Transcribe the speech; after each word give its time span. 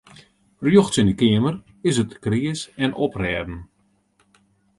Rjochts 0.65 0.99
yn 1.01 1.09
de 1.09 1.15
keamer 1.19 1.55
is 1.89 1.97
it 2.03 2.11
kreas 2.23 2.61
en 2.83 2.91
oprêden. 3.05 3.59